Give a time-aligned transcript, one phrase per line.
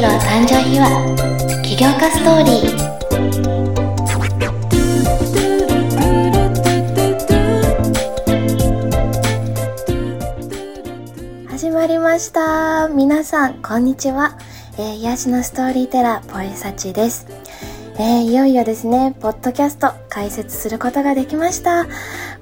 [0.00, 0.88] ーロー誕生秘話
[1.62, 2.90] 起業家ストーリー。
[11.50, 12.88] 始まりました。
[12.88, 14.38] 皆さんこんにちは、
[14.78, 17.26] えー、癒しのストーリーテラーポエサチです、
[17.98, 21.84] えー、いよいよですねポッドキャスト開設することができました。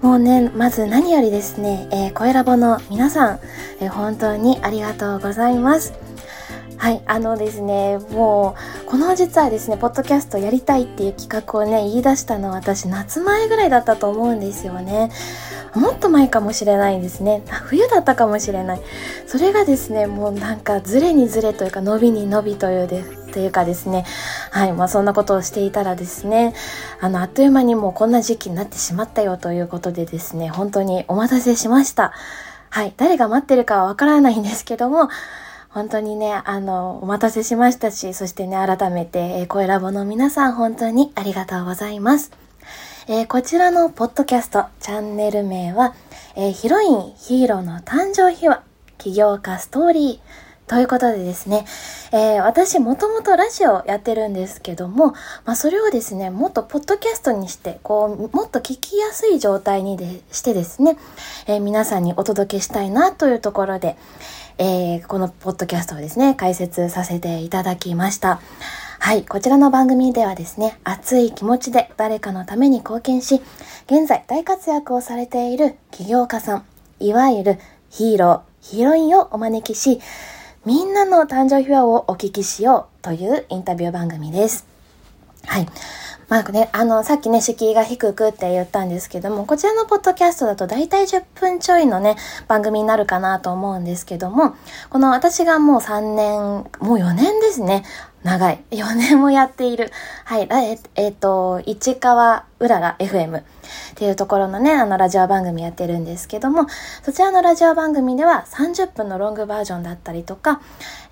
[0.00, 3.40] もうねまず何よりですね、えー、声ラボの皆さん、
[3.80, 5.92] えー、本当にありがとうございます。
[6.78, 15.10] はい、あのですね、もう、この実はですね、ポッドキャストやりたいっていう企画をね、言い出したのは私、夏前ぐらいだったと思うんですよね。
[15.74, 17.42] もっと前かもしれないですね。
[17.64, 18.80] 冬だったかもしれない。
[19.26, 23.02] それがですね、もうなんかずれにずれというか、伸びに伸びというで、
[23.32, 24.06] というかですね、
[24.52, 26.54] はい、まあそんなことをしていたらですね、
[27.00, 32.12] あの、あっという間にもうこんな時期になってしまったよということでですね、本当にお待たせしました。
[32.70, 35.08] はい、誰が待ってるかはわからないんですけども、
[35.70, 42.30] 本当にね、あの、お待たせしましたし、そしてね、改めて、えー、声ラボの皆さん、本当にありがとうございます。
[43.06, 45.94] えー、こちらのポッドキャスト、チャンネル名は、
[46.36, 48.62] えー、ヒロイン、ヒーローの誕生秘話、
[48.96, 51.64] 起業家ストーリー、ということでですね、
[52.12, 55.14] えー、私もともとラジオやってるんですけども、
[55.46, 60.98] まあ、それをですね、もっとポッドキャストにして、こう、もっと聞きやすい状態にでしてですね、
[61.46, 63.96] えー、皆さんにお届けしたいなというところで、
[64.58, 68.40] えー、このポッドキャストをですね、解説させていただきました。
[68.98, 73.40] はい、こちらの番組ではですね、熱い気持ちで誰かのために貢献し、
[73.86, 76.64] 現在大活躍をされている起業家さん、
[76.98, 80.00] いわゆるヒーロー、ヒロインをお招きし、
[80.66, 84.66] みんなの誕生秘話をお聞きしようというインタビュー番組です。
[85.46, 85.68] はい。
[86.28, 92.16] まあね、あの、さっきね、敷居が低くって言ったんですけども、こちらのポッドキャストだと大体10分ちょいのね、
[92.48, 94.54] 番組になるかなと思うんですけども、
[94.90, 96.40] この私がもう3年、
[96.80, 97.82] もう4年ですね。
[98.22, 98.62] 長い。
[98.70, 99.90] 4年もやっている。
[100.24, 100.48] はい。
[100.50, 103.44] えっ、ー、と、市川うらら FM っ
[103.94, 106.66] ていうところのね、あの、ラジオ番組やってるんですけども、
[107.04, 110.60] そちらのラジオ番組では30分のロングバージョンだったりとか、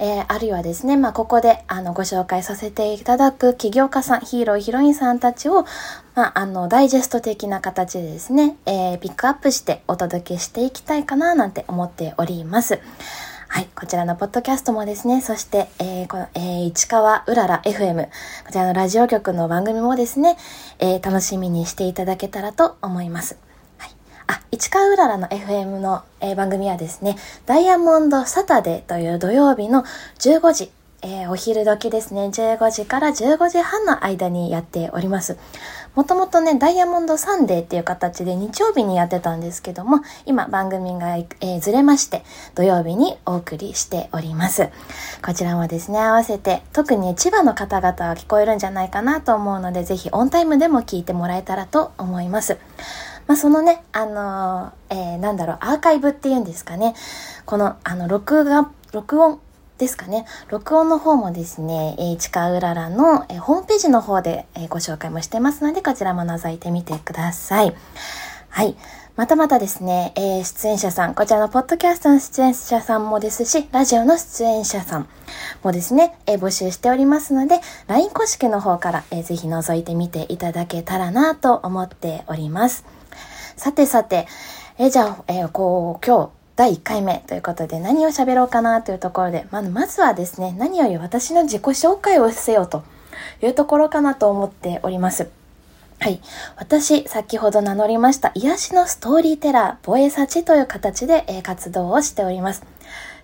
[0.00, 5.64] えー、あるいはですね、まあ、ここで、あの、ご紹介させていただく起業家さん、ヒーロー、ヒロインさんたちを、
[6.16, 12.80] まあ、あの、ダイジェスト的な形でですね、えー、ピックアップしてお届けしていきたいかな、なんて思っております。
[13.48, 18.10] はい、こちらのポッドキャストもですね、そして、えー、この、えー、市川うらら FM、こ
[18.50, 20.36] ちらのラジオ局の番組もですね、
[20.78, 23.38] えー、楽しみにしていただけたらと思います。
[23.78, 23.90] はい。
[24.26, 29.84] あ、市川うららの FM の、えー、番組はですね、ダイヤモンドサタデーという土曜日の
[30.18, 35.36] 15時、えー、お昼時ですね、15時から15時半の間にやっております。
[35.94, 42.22] もともとね、ダイヤモンドサンデーっていう形で日曜日にやってたんですけども、今番組が、えー、ずれまして、
[42.54, 44.68] 土曜日にお送りしております。
[45.24, 52.58] こちらもですね、合わせて、特に千葉の方々は聞こえるんじゃないかなと思うので、ぜひオンタイムでも聞いてもらえたらと思います。
[53.26, 56.94] まあ、そのね、あのー、えー、なんだろう、アーカイブっていうんですかね。
[57.44, 59.40] この、あの、録画、録音
[59.78, 60.24] ですかね。
[60.48, 67.74] 録音の方もですね、え市川うららの、えホームページの方で、えご紹介もしてますので、こちらも覗いてみてください。
[68.48, 68.76] はい。
[69.16, 75.08] またまたですね、えー、出演者さん、こちらのポッドキャストの出演者さんもですし、ラジオの出演者さん
[75.62, 82.84] もですね、えー、募集しておりますので、LINE 公式の方から、えー、ぜひ覗いてみていただけたらなと思っております。
[83.56, 84.26] さてさて、
[84.78, 92.82] えじゃあ、えこう、今日、第1回目ということで何を喋ろうかなというところで、ままずはですね、何より私の自己紹介をせよと
[93.42, 95.28] いうところかなと思っております。
[96.00, 96.22] はい。
[96.56, 102.62] 私、先ほど名乗りました、癒しのストーリーテラー、ボエサチという形で、活動をしております。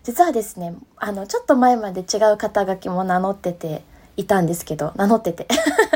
[0.04, 3.82] 実はですね、あの、ちょっと前まで違う肩書きも名乗ってて
[4.18, 5.46] いたんですけど、名乗ってて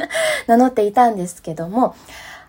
[0.49, 1.95] 名乗っていたんですけども、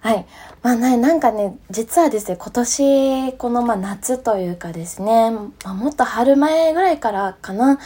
[0.01, 0.25] はい。
[0.61, 7.79] まあね、なんかね、実はですね、今年、このまあ夏というかですね、まあ、もっと春前ぐらいからかな、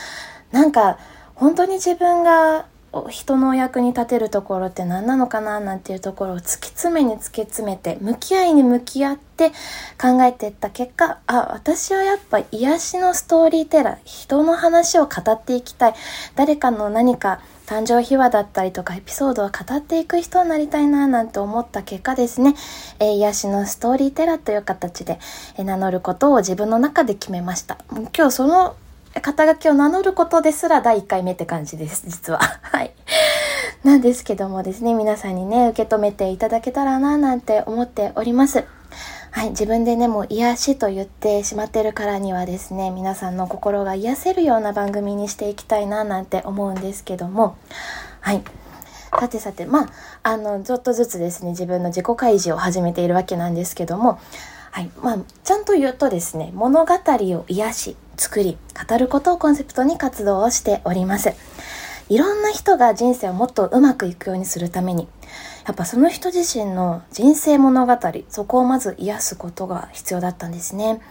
[0.52, 0.98] なんか、
[1.36, 2.66] 本当に自分が
[3.10, 9.52] 人のお役に立てるところって何なのかななんていうところを突き詰めに突き詰めて向き合いに向き合って
[10.00, 15.94] 考えていった結果あ私はやっぱ癒しのストーリーテラー人の話を語っていきたい。
[16.36, 17.40] 誰かの何か
[17.72, 22.54] 誕生秘話だったりとかエピソードを語っていく人になりたいななんて思った結果ですね、
[23.00, 25.20] えー、癒しのストーリーテラーという形で、
[25.58, 27.78] え、名乗ることを自分の中で決めました。
[28.14, 28.76] 今日その
[29.20, 32.40] 肩書きを名乗ることですら第1回目って感じです、実は。
[32.62, 32.94] はい。
[33.84, 38.64] なんですけどもですね、皆さんにね、受け止めていただけたらな、なんて思っております。
[39.32, 47.56] はい、自分でね、もう癒しと言ってしまってるからにはですね、皆さんの心が癒せるような番組にしていきたいななんて思うんですけども、
[48.20, 48.44] はい。
[49.20, 49.90] さてさて、まあ、
[50.24, 54.20] あの、ちょっとずつですね、自分の自己開示を始めているわけなんですけども、
[54.72, 54.90] はい。
[55.02, 58.56] まあ、ちゃんと言うとですね、物語を癒し、作り、
[58.88, 61.34] 語ることをコンセプトに活動をしております。
[62.08, 65.08] いろんな人が人生をもっとうまくいくようにするために、
[65.66, 67.98] やっぱその人自身の人生物語、
[68.30, 71.02] そこをまず癒すことが必要だったんですね。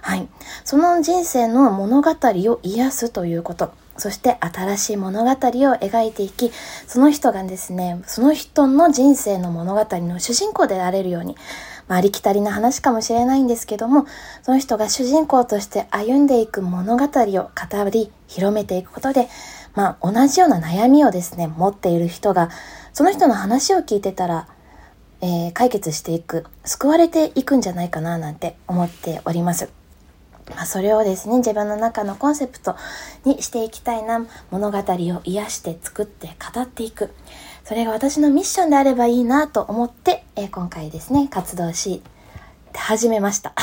[0.00, 0.26] はい。
[0.64, 3.74] その人生の物語を癒すということ。
[3.98, 6.52] そして新しい物語を描いていき、
[6.86, 11.36] その人がですね、その人の人生の物語の主人公であれるように、
[11.88, 14.06] まあ、ありきたりな話かもしれないんですけども、
[14.42, 19.28] その人が主人公として歩んでいく物語を語り、広めていくことで、
[19.74, 22.50] まあ、同じような悩みをですね、持っている人が、
[22.92, 24.48] その人の話を聞いてたら、
[25.20, 29.68] えー、解決していく、救われていくんじゃないかななんて思っております。
[30.54, 32.76] まあ、それをですね、自分の中のコンセプト
[33.24, 37.10] にしていきたいな、物語を癒して作って語っていく。
[37.66, 42.00] それが私のミッションであればいいなと思って、えー、今回ですね、活動し、
[42.72, 43.54] 始めました。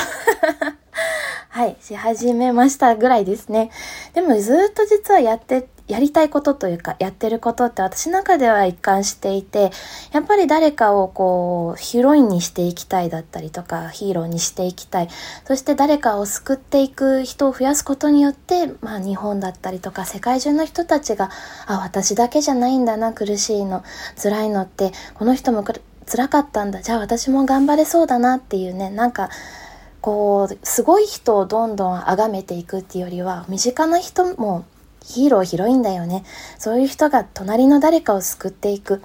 [1.48, 3.70] はい、し始めましたぐらいですね。
[4.12, 9.70] でもずっと実はやってやりたいことというか、やってることって私の中では一貫していて、
[10.12, 15.08] やっぱり誰かをこう、ヒロインにしていきたいだったりとか、ヒーローにしていきたい。
[15.46, 21.30] そして誰かを救っていく人を増やすことによって、まあ日本だったりとか世界中の人たちが、
[21.66, 23.84] あ、私だけじゃないんだな、苦しいの、
[24.22, 25.64] 辛いのって、この人も
[26.06, 26.80] 辛かったんだ。
[26.80, 29.28] じゃあ私も頑張れそうだなっていうね、なんか、
[30.00, 34.64] こう、すごい人をどんどん崇めていくっていうよりは、身近な人も
[35.04, 36.24] ヒーローヒロインだよね。
[36.58, 39.02] そういう人が隣の誰かを救っていく。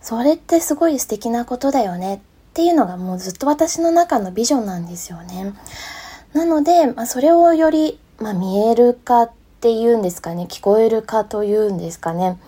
[0.00, 2.20] それってすごい素敵なことだよねっ
[2.54, 5.54] ていうのがもうずっと私の中のビジョンなんですよね。
[6.34, 9.30] なので、まあ、それをより、まあ、見えるかっ
[9.60, 12.38] ていうんですかね、聞こえるかというんですかね。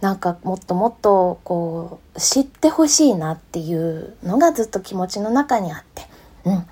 [0.00, 6.02] なんかもっともっとこう知ってほしいなっていうのがずっと気持ちの中にあって。
[6.44, 6.66] うん。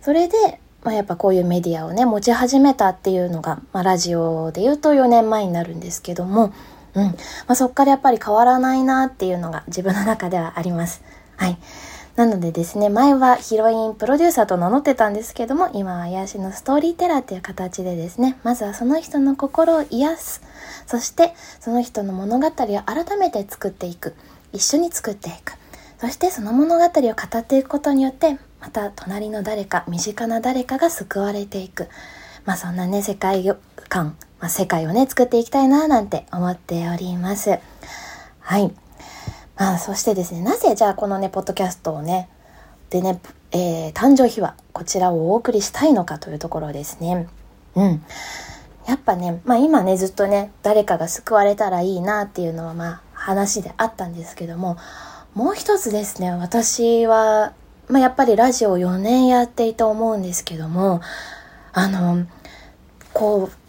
[0.00, 6.52] それで、まあ、やっぱこういうメディアをね、持ち始めたっていうのが、まあ、ラジオで言うと4年前になるんですけども、
[6.94, 7.04] うん。
[7.04, 7.14] ま
[7.48, 11.02] あ、そっからやっぱり変わらないなっていうのが自分の中ではあります。
[11.36, 11.58] はい。
[12.16, 20.42] なのでですね、前はヒロインプロデューサーと名乗ってたんですけども、今は癒しのストーリーテラーっていう形でですね、まずはその人の心を癒す。
[20.86, 24.14] そして、その人の物語を改めて作っていく。
[24.52, 25.54] 一緒に作っていく。
[25.98, 31.88] そしてその物語を語っていくことによって、また隣の誰か、身近な誰かが救われていく。
[32.44, 33.44] まあそんなね、世界
[33.88, 37.58] 観、まあ、世界をね、作っていきたいななんて思っております。
[38.38, 38.72] はい。
[39.56, 42.28] まあそしてですね、なぜじゃあこのね、ポッドキャストをね、
[42.90, 43.20] でね、
[43.50, 47.26] えー、誕生秘話、こちらをお送りしたいのかというところですね。
[47.74, 48.04] うん。
[48.86, 54.76] やっぱね、まあ今ね、ずっとね、誰かが救われたらいいなっていうのはまあ話であったんですけども、
[55.34, 57.54] もう一つですね、私は
[57.88, 61.00] まあ、やっぱりラジオを4年やっていて思うんですけども、
[61.72, 62.26] あの、
[63.12, 63.62] こう、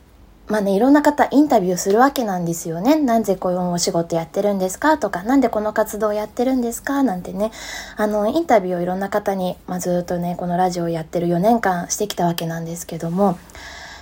[0.52, 2.96] まあね、いろんな方インタビューするわけなんですよね。
[2.96, 7.52] なんでこういうお仕事やってるんですかとか、なんでこの活動やってるんですかなんてね、
[7.96, 13.38] あの、インタビューをいろんな方に、まあ、ずっとね、このラジオをやってる4年間してきたわけなんですけども、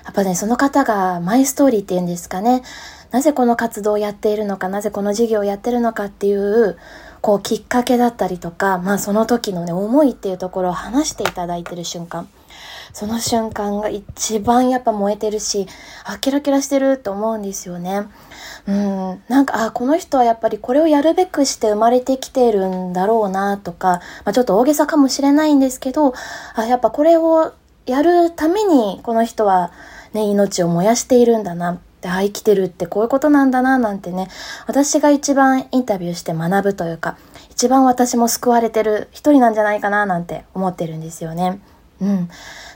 [0.04, 2.64] やっぱね、その方がマイストーリーっていうんですかね、
[3.12, 6.78] なぜこの活動をやっているのか、なぜこの事業をやってるのかっていう、
[7.22, 12.28] こうきっかけだったりとか、まあその時のね、思いっていうところを話していただいてる瞬間。
[12.94, 15.68] その瞬間が一番やっぱ燃えてるし、
[16.04, 18.04] あ、キラキラしてると思うんですよね。
[18.68, 26.14] うん、なんか、あ、この人はやっぱりこれをやるべくして生まれてきてるんだろうなとか、まあちょっと大げさかもしれないんですけど、
[26.56, 27.54] あ、やっぱこれを
[27.86, 29.72] やるためにこの人は
[30.14, 34.28] ね、命を燃やしているんだなで、あ、生きてるってこういうことなんだな、なんてね、
[34.68, 37.18] 私が一番インタビューして学ぶというか、
[37.50, 41.60] 一番私も救われてる一人なんじゃないかな、なんて思ってるんですよね。
[42.02, 42.28] うん。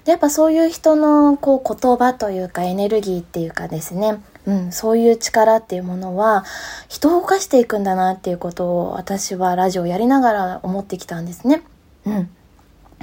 [0.05, 6.45] で、やっぱそういう人のこう言葉というかエネルギーっていうかですね、うん、そういう力っていうものは
[6.87, 11.63] 人を動かしていくんだなっていうことを私はラジオやりながら思ってきたんですね。
[12.05, 12.29] うん。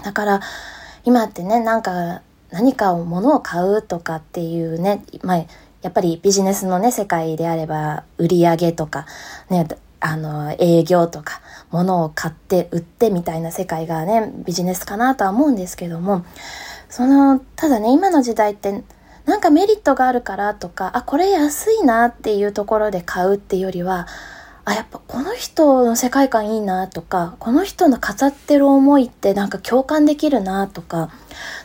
[0.04, 0.40] だから
[1.04, 5.44] 今ってね、なんか何かを物を買うとかっていうね、まあ
[5.82, 9.06] やっぱりビジネスのね、世界であれば、売り上げとか、
[9.50, 9.66] ね、
[10.00, 16.24] あの、営業とか、物を買って売ってみたいな世界がね、ビジネスかなとは思うんですけども、
[16.88, 18.82] その、ただね、今の時代って、
[19.24, 24.06] なんかメリットがあるからとか、あ、これ安いなっていうところで買うっていうよりは、
[24.64, 31.10] あ、やっぱこの人の世界観いいなとか、この人の語ってる思いってなんか共感できるなとか、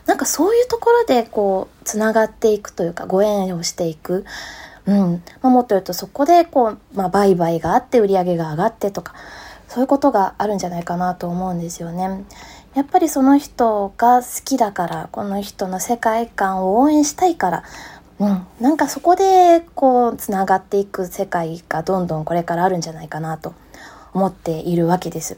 [0.05, 4.25] なんかそういうところでこう、つながっていくというか、ご縁をしていく。
[4.87, 5.23] うん。
[5.41, 9.13] まあ、もっと言うとそこでこう、まあ、売買があって売り上げが上がってとか、
[9.67, 12.23] そういうことがあるんじゃないかなと思うんですよね。
[12.73, 17.63] やっぱりその人が好きだから、この人の世界観を応援したいから、
[18.19, 23.53] うん、なんかそこでこうつながっていく世界がどんどんこれからあるんじゃないかなと
[24.13, 25.37] 思っているわけです。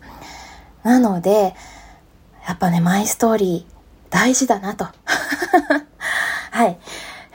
[0.84, 1.56] なので
[2.48, 3.74] やっぱねマイストーリー
[4.10, 4.88] 大事だなと。
[6.52, 6.80] はい。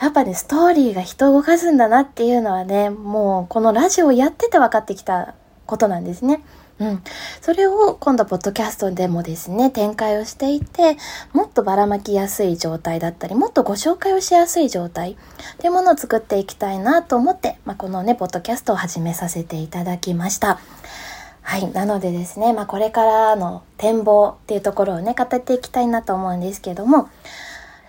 [0.01, 5.35] やっぱねストーリーが人を動かすんだなっていうのはねもうこのラジオをやってて分かってきた
[5.67, 6.43] ことなんですね。
[6.81, 7.03] うん。
[7.41, 10.97] それを今度、ポッドキャストでもですね、展開をしていて、
[11.33, 15.17] もっとばらまきやすい状態だったり、もっとご紹介をしやすい状態っ
[15.59, 20.59] ていうものを作っていきたいなと思って、まあ、このね、ポッドキャストを始めさせていただきました。
[21.43, 21.71] はい。
[21.73, 27.09] なのでですね、まあ、これからの展望っていうところをね、語っていきたいなと思うんですけども、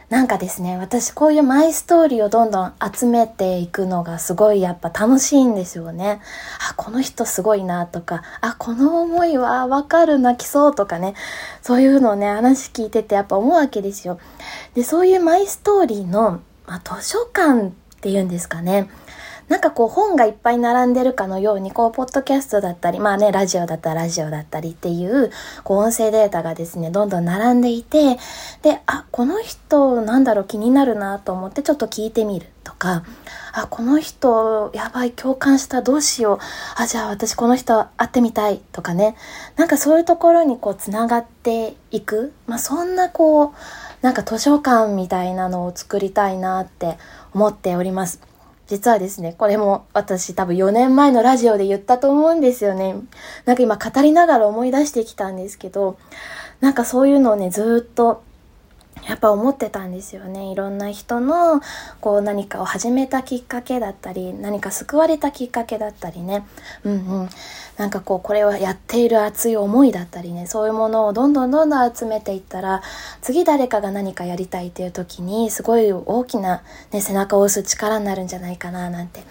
[0.09, 6.21] なんかですね、私こういうマイストーリーをどんどん集めていくのがすごいやっぱ楽しいんですよね。
[6.69, 11.15] あ、この人すごいなとか、あ、この思いはわかる泣きそうとかね、
[11.63, 14.19] そういうのをね、話聞いててやっぱ思うわけですよ。
[14.75, 18.87] で、そういうマイストーリーの、まあ、図書館っていうんですかね。
[19.47, 25.31] なんかこう本がいっぱい並んでるかのように、こう、ポッドキャストだったり、まあね、ラジオだったらラジオだったりっていう、
[25.63, 28.17] こう、音声データがですね、どんどん並んでいて、
[28.63, 33.03] で、あ、この人、なんだろう、気になるなと思ってちょっと聞いてみるとか、
[33.53, 36.39] あ、この人、やばい、共感した、どうしよう。
[36.77, 39.15] あ、じゃあ私この人会ってみたいとかね。
[39.57, 42.33] なんかそういうところにこう、つながっていく。
[42.47, 43.53] まあ、そんなこう、
[44.01, 46.97] なんか図書館みたいなのを作りたいなって
[47.33, 48.34] 思っております。
[48.67, 52.95] 実はですね、これも私多分4年前のラジオで言ったと思うんですよね。
[53.45, 55.97] なんか今語りながら思い出してきたんですけど、
[56.61, 58.23] なんかそういうのをね、ずっと
[59.07, 60.51] やっぱ思ってたんですよね。
[60.51, 61.61] いろんな人の
[62.01, 66.45] こう何かを始めたきっかけだったり、何か救われたきっかけだったりね。
[66.83, 67.29] うんうん。
[67.77, 72.81] なんかこうこれをやっている熱い思いだったりねそういうものをどんどんどんどん集めていったら
[73.21, 79.23] 次誰かが何かやりたいっていう時にすごい大きな、ね、背中を押す力になるんじゃないかななんて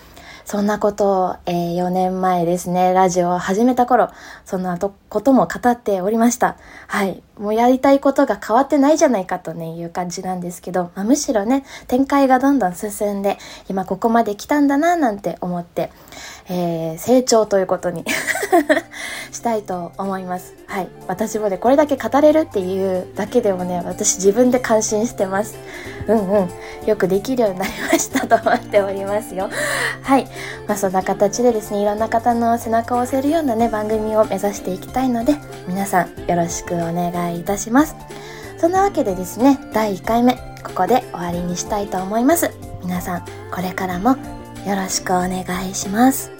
[0.44, 4.10] そんなことを、えー、4年前ですね、ラジオを始めた頃、
[4.44, 6.58] そんなことも語っておりました。
[6.86, 7.22] はい。
[7.38, 13.38] もうやりたいことが変わってないじゃないかとね、いう感じなんですけど、まあ、むしろね、展開がどんどん進んで、
[13.68, 15.90] 今ここまで来たんだな、なんて思って、
[16.48, 18.04] えー、成長ということに
[19.32, 20.54] したいと思います。
[20.66, 20.88] はい。
[21.08, 25.56] 私もね、これだけ語れるっていうだけでもね、私自分で感心してます。
[26.06, 26.48] うんうん。
[26.86, 29.48] よくできるようになりましたと思っておりますよ。
[30.02, 30.26] はい。
[30.66, 35.36] まあそんな形でですね、いろんな方の背中を押せるようなね、番組を目指していきたいので、
[35.66, 37.96] 皆さんよろしくお願いいたします。
[38.58, 42.50] そんなわけでですね、第1回目、ここで終わりにしたいと思います。
[42.82, 44.16] 皆さん、これからも
[44.66, 46.33] よろしくお願いします。